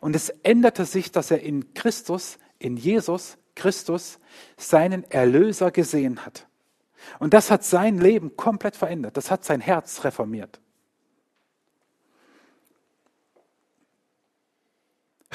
[0.00, 4.18] Und es änderte sich, dass er in Christus, in Jesus Christus,
[4.56, 6.46] seinen Erlöser gesehen hat.
[7.18, 9.16] Und das hat sein Leben komplett verändert.
[9.16, 10.60] Das hat sein Herz reformiert.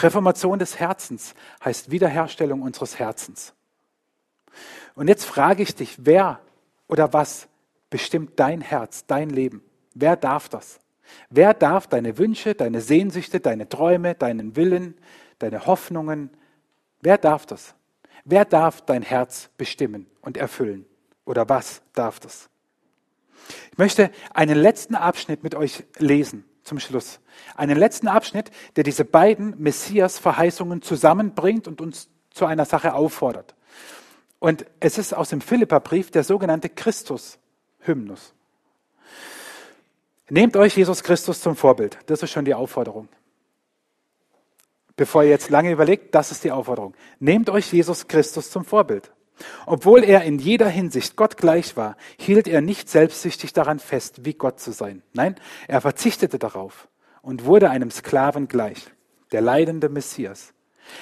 [0.03, 1.33] Reformation des Herzens
[1.63, 3.53] heißt Wiederherstellung unseres Herzens.
[4.95, 6.39] Und jetzt frage ich dich, wer
[6.87, 7.47] oder was
[7.89, 9.63] bestimmt dein Herz, dein Leben?
[9.93, 10.79] Wer darf das?
[11.29, 14.95] Wer darf deine Wünsche, deine Sehnsüchte, deine Träume, deinen Willen,
[15.39, 16.29] deine Hoffnungen,
[17.01, 17.75] wer darf das?
[18.25, 20.85] Wer darf dein Herz bestimmen und erfüllen?
[21.25, 22.49] Oder was darf das?
[23.71, 27.19] Ich möchte einen letzten Abschnitt mit euch lesen zum Schluss.
[27.55, 33.55] Einen letzten Abschnitt, der diese beiden Messias-Verheißungen zusammenbringt und uns zu einer Sache auffordert.
[34.39, 38.33] Und es ist aus dem Philipperbrief der sogenannte Christus-Hymnus.
[40.29, 41.97] Nehmt euch Jesus Christus zum Vorbild.
[42.05, 43.09] Das ist schon die Aufforderung.
[44.95, 46.93] Bevor ihr jetzt lange überlegt, das ist die Aufforderung.
[47.19, 49.11] Nehmt euch Jesus Christus zum Vorbild.
[49.65, 54.33] Obwohl er in jeder Hinsicht Gott gleich war, hielt er nicht selbstsüchtig daran fest, wie
[54.33, 55.01] Gott zu sein.
[55.13, 55.35] Nein,
[55.67, 56.87] er verzichtete darauf
[57.21, 58.85] und wurde einem Sklaven gleich,
[59.31, 60.53] der leidende Messias.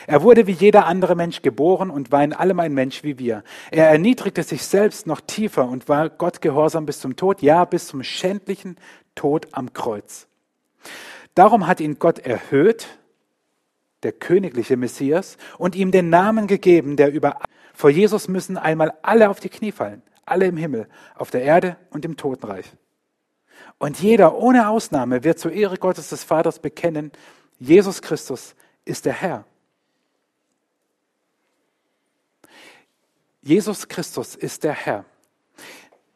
[0.06, 3.43] Er wurde wie jeder andere Mensch geboren und war in allem ein Mensch wie wir.
[3.71, 7.88] Er erniedrigte sich selbst noch tiefer und war Gott gehorsam bis zum Tod, ja bis
[7.88, 8.78] zum schändlichen
[9.15, 10.28] Tod am Kreuz.
[11.36, 12.88] Darum hat ihn Gott erhöht,
[14.04, 17.39] der königliche Messias, und ihm den Namen gegeben, der über
[17.77, 21.77] vor Jesus müssen einmal alle auf die Knie fallen, alle im Himmel, auf der Erde
[21.91, 22.65] und im Totenreich.
[23.77, 27.11] Und jeder ohne Ausnahme wird zur Ehre Gottes des Vaters bekennen,
[27.59, 29.45] Jesus Christus ist der Herr.
[33.43, 35.05] Jesus Christus ist der Herr.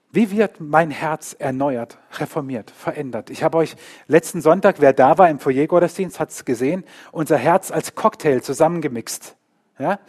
[0.09, 3.29] Wie wird mein Herz erneuert, reformiert, verändert?
[3.29, 3.75] Ich habe euch
[4.07, 9.35] letzten Sonntag, wer da war im Foyer-Gottesdienst, hat es gesehen, unser Herz als Cocktail zusammengemixt.
[9.77, 9.99] Ja?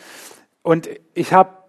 [0.62, 1.62] Und ich habe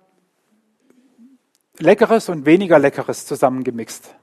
[1.79, 4.13] Leckeres und weniger Leckeres zusammengemixt.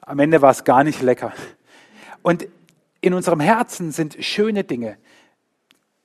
[0.00, 1.32] Am Ende war es gar nicht lecker.
[2.22, 2.46] Und
[3.00, 4.96] in unserem Herzen sind schöne Dinge.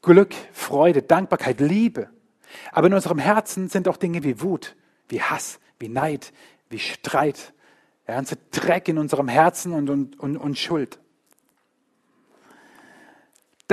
[0.01, 2.10] Glück, Freude, Dankbarkeit, Liebe.
[2.71, 4.75] Aber in unserem Herzen sind auch Dinge wie Wut,
[5.10, 6.34] wie Hass, wie Neid,
[6.69, 7.53] wie Streit.
[8.08, 10.99] Der ganze Dreck in unserem Herzen und, und, und, und Schuld.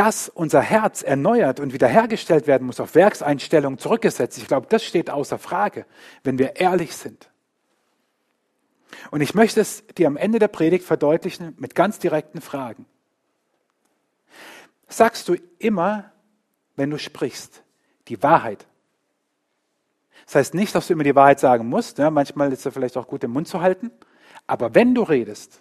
[0.01, 5.11] Dass unser Herz erneuert und wiederhergestellt werden muss, auf Werkseinstellungen zurückgesetzt, ich glaube, das steht
[5.11, 5.85] außer Frage,
[6.25, 7.29] wenn wir ehrlich sind.
[9.11, 12.87] Und ich möchte es dir am Ende der Predigt verdeutlichen mit ganz direkten Fragen.
[14.89, 16.11] Sagst du immer,
[16.77, 17.63] wenn du sprichst,
[18.09, 18.67] die Wahrheit.
[20.25, 21.99] Das heißt nicht, dass du immer die Wahrheit sagen musst.
[21.99, 23.91] Ja, manchmal ist es vielleicht auch gut, den Mund zu halten.
[24.47, 25.61] Aber wenn du redest,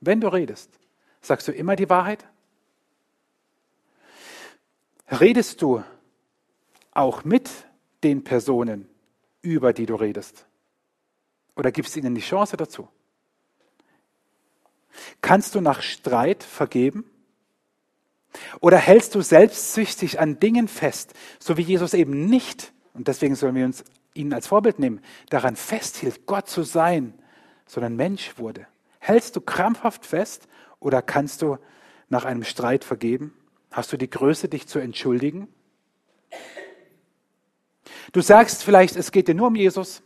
[0.00, 0.78] wenn du redest,
[1.22, 2.26] sagst du immer die Wahrheit?
[5.10, 5.84] Redest du
[6.92, 7.48] auch mit
[8.02, 8.88] den Personen,
[9.42, 10.46] über die du redest?
[11.54, 12.88] Oder gibst du ihnen die Chance dazu?
[15.20, 17.04] Kannst du nach Streit vergeben?
[18.60, 23.54] Oder hältst du selbstsüchtig an Dingen fest, so wie Jesus eben nicht, und deswegen sollen
[23.54, 27.14] wir uns ihn als Vorbild nehmen, daran festhielt, Gott zu sein,
[27.66, 28.66] sondern Mensch wurde?
[28.98, 30.48] Hältst du krampfhaft fest
[30.80, 31.58] oder kannst du
[32.08, 33.35] nach einem Streit vergeben?
[33.76, 35.48] Hast du die Größe, dich zu entschuldigen?
[38.10, 40.02] Du sagst vielleicht, es geht dir nur um Jesus,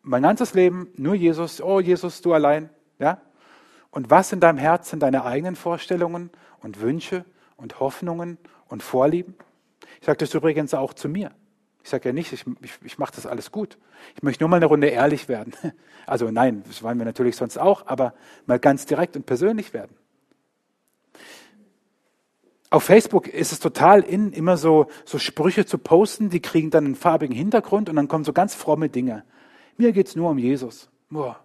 [0.00, 3.20] mein ganzes Leben nur Jesus, oh Jesus, du allein, ja?
[3.90, 6.30] Und was in deinem Herzen deine eigenen Vorstellungen
[6.62, 7.26] und Wünsche
[7.58, 8.38] und Hoffnungen
[8.68, 9.34] und Vorlieben.
[10.00, 11.30] Ich sage das übrigens auch zu mir.
[11.82, 13.76] Ich sage ja nicht, ich, ich, ich mache das alles gut.
[14.16, 15.52] Ich möchte nur mal eine Runde ehrlich werden.
[16.06, 18.12] Also nein, das wollen wir natürlich sonst auch, aber
[18.44, 19.96] mal ganz direkt und persönlich werden.
[22.74, 26.84] Auf Facebook ist es total in, immer so, so Sprüche zu posten, die kriegen dann
[26.84, 29.24] einen farbigen Hintergrund und dann kommen so ganz fromme Dinge.
[29.76, 30.88] Mir geht es nur um Jesus.
[31.08, 31.38] Boah.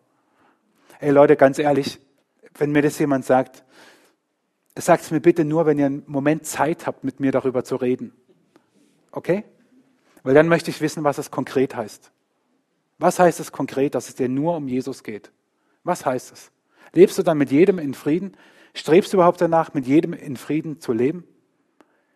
[1.00, 2.00] Ey Leute, ganz ehrlich,
[2.58, 3.64] wenn mir das jemand sagt,
[4.82, 7.76] Sagt es mir bitte nur, wenn ihr einen Moment Zeit habt, mit mir darüber zu
[7.76, 8.14] reden.
[9.12, 9.44] Okay?
[10.24, 12.12] Weil dann möchte ich wissen, was es konkret heißt.
[12.98, 15.32] Was heißt es konkret, dass es dir nur um Jesus geht?
[15.84, 16.52] Was heißt es?
[16.94, 18.38] Lebst du dann mit jedem in Frieden?
[18.80, 21.26] Strebst du überhaupt danach, mit jedem in Frieden zu leben?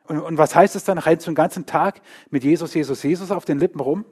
[0.06, 0.98] Und, und was heißt es dann?
[0.98, 2.00] Rennst du den ganzen Tag
[2.30, 4.06] mit Jesus, Jesus, Jesus auf den Lippen rum?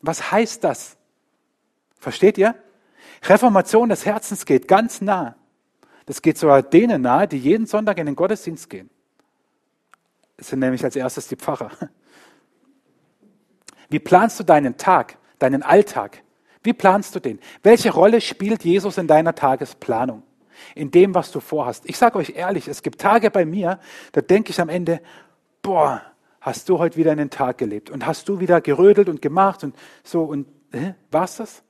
[0.00, 0.96] Was heißt das?
[2.00, 2.56] Versteht ihr?
[3.22, 5.36] Reformation des Herzens geht ganz nah.
[6.06, 8.90] Das geht sogar denen nahe, die jeden Sonntag in den Gottesdienst gehen.
[10.36, 11.70] Das sind nämlich als erstes die Pfarrer.
[13.88, 16.24] Wie planst du deinen Tag, deinen Alltag?
[16.64, 17.38] Wie planst du den?
[17.62, 20.24] Welche Rolle spielt Jesus in deiner Tagesplanung?
[20.74, 21.84] In dem, was du vorhast?
[21.86, 23.80] Ich sage euch ehrlich, es gibt Tage bei mir,
[24.12, 25.00] da denke ich am Ende,
[25.62, 26.02] boah,
[26.40, 29.76] hast du heute wieder einen Tag gelebt und hast du wieder gerödelt und gemacht und
[30.02, 31.62] so und äh, war's das?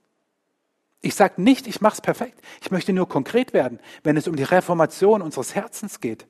[1.03, 2.41] Ich sage nicht, ich mache es perfekt.
[2.61, 6.27] Ich möchte nur konkret werden, wenn es um die Reformation unseres Herzens geht.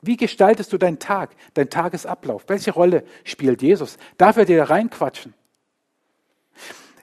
[0.00, 2.44] Wie gestaltest du deinen Tag, deinen Tagesablauf?
[2.46, 3.98] Welche Rolle spielt Jesus?
[4.16, 5.34] Darf er dir reinquatschen?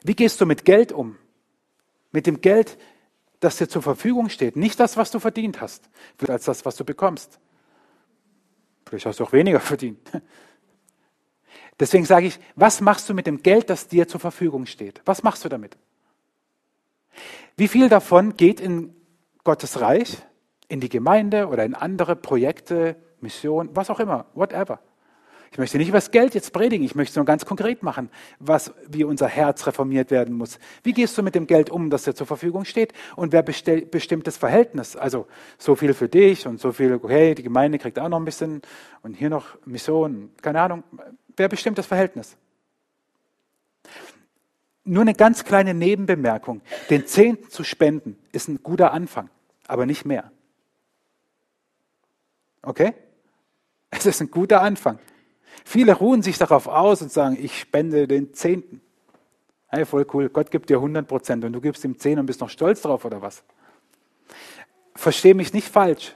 [0.02, 1.16] Wie gehst du mit Geld um?
[2.12, 2.78] Mit dem Geld,
[3.46, 4.56] das dir zur Verfügung steht.
[4.56, 5.88] Nicht das, was du verdient hast,
[6.28, 7.38] als das, was du bekommst.
[8.84, 9.98] Vielleicht hast du auch weniger verdient.
[11.78, 15.00] Deswegen sage ich, was machst du mit dem Geld, das dir zur Verfügung steht?
[15.04, 15.76] Was machst du damit?
[17.56, 18.94] Wie viel davon geht in
[19.44, 20.18] Gottes Reich,
[20.68, 24.80] in die Gemeinde oder in andere Projekte, Mission, was auch immer, whatever?
[25.52, 28.10] Ich möchte nicht über das Geld jetzt predigen, ich möchte es nur ganz konkret machen,
[28.38, 30.58] was, wie unser Herz reformiert werden muss.
[30.82, 32.92] Wie gehst du mit dem Geld um, das dir zur Verfügung steht?
[33.14, 34.96] Und wer bestimmt das Verhältnis?
[34.96, 35.26] Also
[35.58, 38.62] so viel für dich und so viel, hey, die Gemeinde kriegt auch noch ein bisschen
[39.02, 40.84] und hier noch Mission, keine Ahnung.
[41.36, 42.36] Wer bestimmt das Verhältnis?
[44.84, 46.60] Nur eine ganz kleine Nebenbemerkung.
[46.90, 49.30] Den Zehnten zu spenden ist ein guter Anfang,
[49.66, 50.30] aber nicht mehr.
[52.62, 52.94] Okay?
[53.90, 54.98] Es ist ein guter Anfang.
[55.64, 58.80] Viele ruhen sich darauf aus und sagen, ich spende den Zehnten.
[59.68, 60.28] Hey, voll cool.
[60.28, 63.04] Gott gibt dir 100 Prozent und du gibst ihm 10 und bist noch stolz drauf
[63.04, 63.42] oder was?
[64.94, 66.14] Verstehe mich nicht falsch.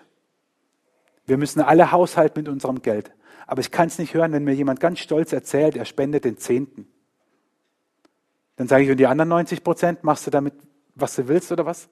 [1.26, 3.12] Wir müssen alle haushalten mit unserem Geld.
[3.46, 6.38] Aber ich kann es nicht hören, wenn mir jemand ganz stolz erzählt, er spendet den
[6.38, 6.86] Zehnten.
[8.56, 10.54] Dann sage ich, und die anderen 90 Prozent machst du damit,
[10.94, 11.88] was du willst oder was?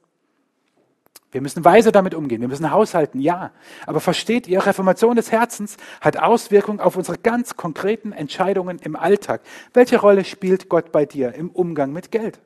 [1.30, 3.52] Wir müssen weise damit umgehen, wir müssen haushalten, ja.
[3.86, 9.42] Aber versteht ihr, Reformation des Herzens hat Auswirkungen auf unsere ganz konkreten Entscheidungen im Alltag.
[9.74, 12.40] Welche Rolle spielt Gott bei dir im Umgang mit Geld?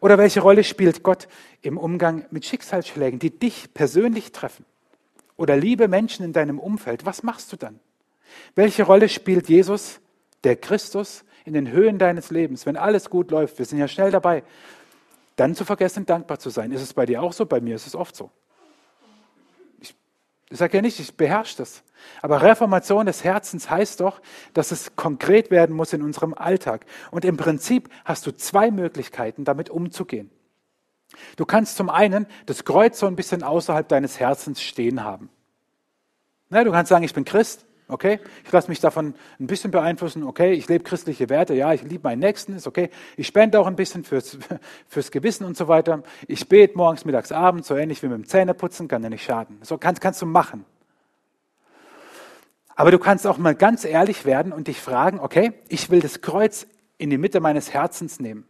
[0.00, 1.28] Oder welche Rolle spielt Gott
[1.62, 4.66] im Umgang mit Schicksalsschlägen, die dich persönlich treffen?
[5.36, 7.80] Oder liebe Menschen in deinem Umfeld, was machst du dann?
[8.54, 10.00] Welche Rolle spielt Jesus,
[10.44, 14.10] der Christus, in den Höhen deines Lebens, wenn alles gut läuft, wir sind ja schnell
[14.10, 14.42] dabei,
[15.38, 16.72] dann zu vergessen, dankbar zu sein.
[16.72, 17.46] Ist es bei dir auch so?
[17.46, 18.30] Bei mir ist es oft so.
[19.80, 19.94] Ich,
[20.50, 21.84] ich sage ja nicht, ich beherrsche das.
[22.22, 24.20] Aber Reformation des Herzens heißt doch,
[24.52, 26.86] dass es konkret werden muss in unserem Alltag.
[27.12, 30.30] Und im Prinzip hast du zwei Möglichkeiten, damit umzugehen.
[31.36, 35.30] Du kannst zum einen das Kreuz so ein bisschen außerhalb deines Herzens stehen haben.
[36.50, 38.20] Na, du kannst sagen, ich bin Christ, Okay?
[38.44, 40.22] Ich lasse mich davon ein bisschen beeinflussen.
[40.22, 41.54] Okay, ich lebe christliche Werte.
[41.54, 42.54] Ja, ich liebe meinen Nächsten.
[42.54, 42.90] Ist okay.
[43.16, 44.38] Ich spende auch ein bisschen fürs,
[44.88, 46.02] fürs Gewissen und so weiter.
[46.26, 49.58] Ich bete morgens, mittags, abends, so ähnlich wie mit dem Zähneputzen, kann ja nicht schaden.
[49.62, 50.66] So kannst, kannst du machen.
[52.76, 56.20] Aber du kannst auch mal ganz ehrlich werden und dich fragen, okay, ich will das
[56.20, 56.66] Kreuz
[56.98, 58.46] in die Mitte meines Herzens nehmen.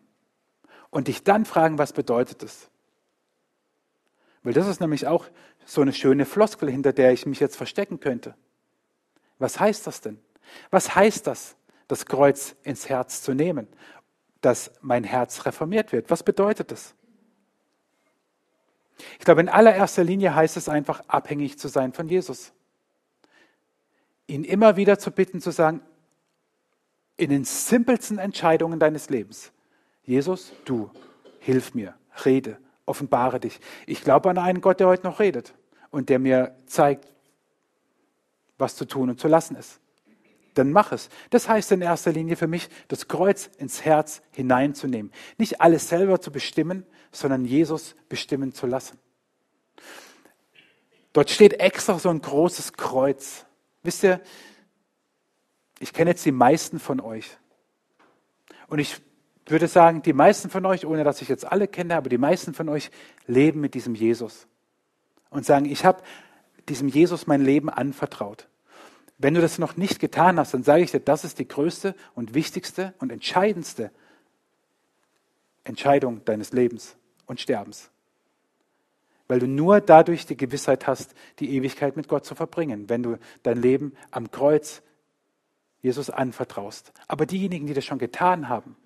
[0.90, 2.68] Und dich dann fragen, was bedeutet das?
[4.42, 5.26] Weil das ist nämlich auch
[5.64, 8.34] so eine schöne Floskel, hinter der ich mich jetzt verstecken könnte.
[9.38, 10.18] Was heißt das denn?
[10.70, 13.68] Was heißt das, das Kreuz ins Herz zu nehmen,
[14.40, 16.10] dass mein Herz reformiert wird?
[16.10, 16.94] Was bedeutet das?
[19.18, 22.52] Ich glaube, in allererster Linie heißt es einfach, abhängig zu sein von Jesus.
[24.26, 25.80] Ihn immer wieder zu bitten, zu sagen,
[27.16, 29.52] in den simpelsten Entscheidungen deines Lebens,
[30.02, 30.90] Jesus, du,
[31.40, 33.60] hilf mir, rede, offenbare dich.
[33.86, 35.54] Ich glaube an einen Gott, der heute noch redet
[35.90, 37.12] und der mir zeigt,
[38.58, 39.80] was zu tun und zu lassen ist.
[40.54, 41.08] Dann mach es.
[41.30, 45.12] Das heißt in erster Linie für mich, das Kreuz ins Herz hineinzunehmen.
[45.38, 48.98] Nicht alles selber zu bestimmen, sondern Jesus bestimmen zu lassen.
[51.12, 53.46] Dort steht extra so ein großes Kreuz.
[53.82, 54.20] Wisst ihr,
[55.78, 57.38] ich kenne jetzt die meisten von euch.
[58.66, 59.00] Und ich
[59.46, 62.52] würde sagen, die meisten von euch, ohne dass ich jetzt alle kenne, aber die meisten
[62.52, 62.90] von euch
[63.26, 64.46] leben mit diesem Jesus.
[65.30, 66.02] Und sagen, ich habe
[66.68, 68.48] diesem Jesus mein Leben anvertraut.
[69.18, 71.94] Wenn du das noch nicht getan hast, dann sage ich dir, das ist die größte
[72.14, 73.90] und wichtigste und entscheidendste
[75.64, 77.90] Entscheidung deines Lebens und Sterbens.
[79.26, 83.18] Weil du nur dadurch die Gewissheit hast, die Ewigkeit mit Gott zu verbringen, wenn du
[83.42, 84.82] dein Leben am Kreuz
[85.82, 86.92] Jesus anvertraust.
[87.08, 88.76] Aber diejenigen, die das schon getan haben,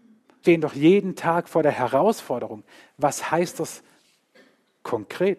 [0.40, 2.64] stehen doch jeden Tag vor der Herausforderung.
[2.96, 3.82] Was heißt das
[4.82, 5.38] konkret?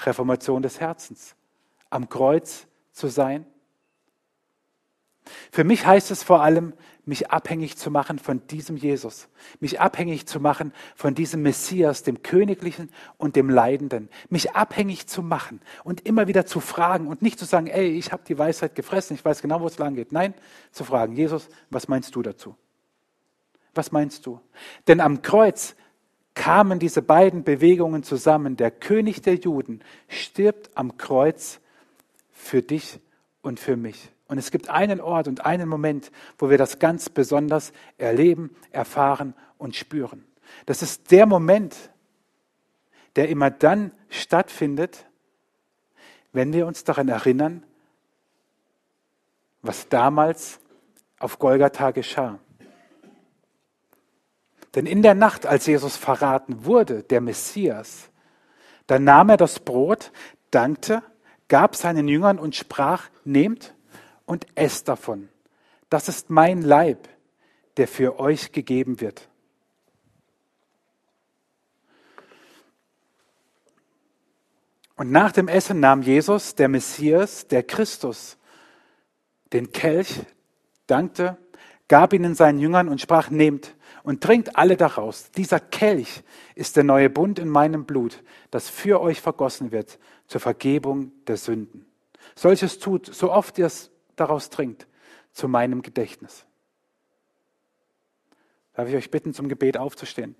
[0.00, 1.34] Reformation des Herzens
[1.90, 3.46] am Kreuz zu sein?
[5.50, 6.72] Für mich heißt es vor allem,
[7.04, 9.28] mich abhängig zu machen von diesem Jesus,
[9.60, 15.22] mich abhängig zu machen von diesem Messias, dem Königlichen und dem Leidenden, mich abhängig zu
[15.22, 18.74] machen und immer wieder zu fragen und nicht zu sagen, ey, ich habe die Weisheit
[18.74, 20.12] gefressen, ich weiß genau, wo es lang geht.
[20.12, 20.34] Nein,
[20.70, 22.54] zu fragen, Jesus, was meinst du dazu?
[23.74, 24.40] Was meinst du?
[24.86, 25.76] Denn am Kreuz
[26.34, 28.56] kamen diese beiden Bewegungen zusammen.
[28.56, 31.60] Der König der Juden stirbt am Kreuz
[32.38, 33.00] für dich
[33.42, 34.10] und für mich.
[34.28, 39.34] Und es gibt einen Ort und einen Moment, wo wir das ganz besonders erleben, erfahren
[39.58, 40.24] und spüren.
[40.66, 41.76] Das ist der Moment,
[43.16, 45.06] der immer dann stattfindet,
[46.32, 47.64] wenn wir uns daran erinnern,
[49.62, 50.60] was damals
[51.18, 52.38] auf Golgatha geschah.
[54.74, 58.10] Denn in der Nacht, als Jesus verraten wurde, der Messias,
[58.86, 60.12] da nahm er das Brot,
[60.50, 61.02] dankte
[61.48, 63.74] gab seinen Jüngern und sprach, nehmt
[64.26, 65.28] und esst davon.
[65.90, 67.08] Das ist mein Leib,
[67.78, 69.28] der für euch gegeben wird.
[74.96, 78.36] Und nach dem Essen nahm Jesus, der Messias, der Christus,
[79.52, 80.20] den Kelch,
[80.88, 81.38] dankte,
[81.86, 85.30] gab ihn seinen Jüngern und sprach, nehmt und trinkt alle daraus.
[85.30, 86.24] Dieser Kelch
[86.56, 89.98] ist der neue Bund in meinem Blut, das für euch vergossen wird
[90.28, 91.86] zur Vergebung der Sünden.
[92.36, 94.86] Solches tut, so oft ihr es daraus trinkt,
[95.32, 96.44] zu meinem Gedächtnis.
[98.74, 100.36] Darf ich euch bitten, zum Gebet aufzustehen?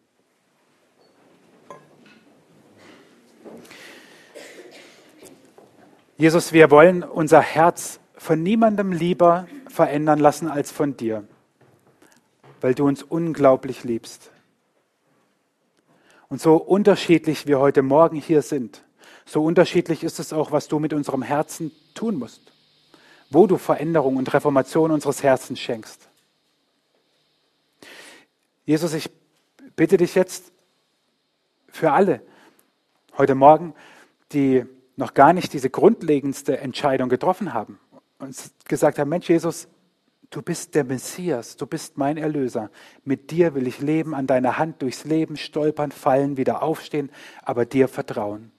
[6.17, 11.27] Jesus, wir wollen unser Herz von niemandem lieber verändern lassen als von dir,
[12.61, 14.31] weil du uns unglaublich liebst.
[16.29, 18.85] Und so unterschiedlich wir heute Morgen hier sind,
[19.29, 22.51] so unterschiedlich ist es auch, was du mit unserem Herzen tun musst,
[23.29, 26.09] wo du Veränderung und Reformation unseres Herzens schenkst.
[28.65, 29.11] Jesus, ich
[29.77, 30.51] bitte dich jetzt
[31.69, 32.23] für alle
[33.19, 33.75] heute Morgen,
[34.33, 34.65] die
[34.97, 37.79] noch gar nicht diese grundlegendste Entscheidung getroffen haben
[38.19, 39.69] und gesagt haben, Mensch Jesus,
[40.31, 42.71] du bist der Messias, du bist mein Erlöser.
[43.05, 47.11] Mit dir will ich leben, an deiner Hand durchs Leben stolpern, fallen, wieder aufstehen,
[47.43, 48.53] aber dir vertrauen.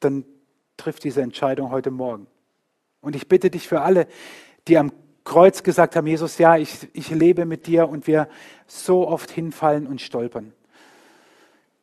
[0.00, 0.24] Dann
[0.76, 2.26] trifft diese Entscheidung heute Morgen.
[3.00, 4.06] Und ich bitte dich für alle,
[4.66, 4.92] die am
[5.24, 8.28] Kreuz gesagt haben, Jesus, ja, ich, ich lebe mit dir und wir
[8.66, 10.52] so oft hinfallen und stolpern.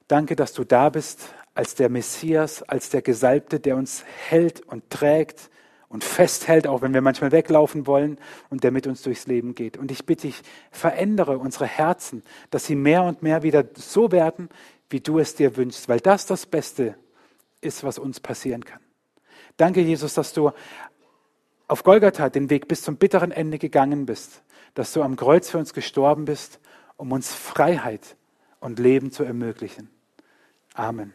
[0.08, 4.90] Danke, dass du da bist als der Messias, als der Gesalbte, der uns hält und
[4.90, 5.50] trägt
[5.90, 8.18] und festhält, auch wenn wir manchmal weglaufen wollen
[8.50, 9.78] und der mit uns durchs Leben geht.
[9.78, 10.42] Und ich bitte dich,
[10.72, 14.50] verändere unsere Herzen, dass sie mehr und mehr wieder so werden,
[14.90, 16.96] wie du es dir wünschst, weil das das Beste
[17.62, 18.80] ist, was uns passieren kann.
[19.58, 20.52] Danke, Jesus, dass du
[21.68, 24.44] auf Golgatha den Weg bis zum bitteren Ende gegangen bist,
[24.74, 26.60] dass du am Kreuz für uns gestorben bist,
[26.98, 28.16] um uns Freiheit
[28.60, 29.90] und Leben zu ermöglichen.
[30.74, 31.14] Amen.